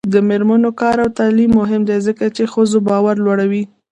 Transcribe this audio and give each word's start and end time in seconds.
د 0.13 0.15
میرمنو 0.29 0.69
کار 0.81 0.97
او 1.03 1.09
تعلیم 1.19 1.51
مهم 1.61 1.81
دی 1.89 1.97
ځکه 2.07 2.25
چې 2.35 2.43
ښځو 2.53 2.77
باور 2.89 3.15
لوړوي. 3.25 3.63